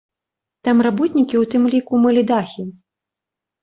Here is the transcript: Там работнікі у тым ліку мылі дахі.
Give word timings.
Там 0.67 0.77
работнікі 0.87 1.41
у 1.43 1.45
тым 1.53 1.63
ліку 1.77 2.03
мылі 2.09 2.27
дахі. 2.35 2.71